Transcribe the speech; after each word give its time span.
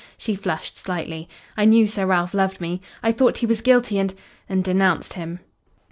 She 0.17 0.33
flushed 0.33 0.77
slightly. 0.77 1.29
"I 1.55 1.65
knew 1.65 1.87
Sir 1.87 2.07
Ralph 2.07 2.33
loved 2.33 2.59
me. 2.59 2.81
I 3.03 3.11
thought 3.11 3.37
he 3.37 3.45
was 3.45 3.61
guilty 3.61 3.99
and 3.99 4.15
and 4.49 4.63
denounced 4.63 5.13
him. 5.13 5.41